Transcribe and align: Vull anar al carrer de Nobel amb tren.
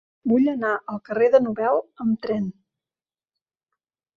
Vull 0.29 0.47
anar 0.53 0.71
al 0.93 1.01
carrer 1.09 1.27
de 1.35 1.41
Nobel 1.49 1.79
amb 2.05 2.27
tren. 2.41 2.49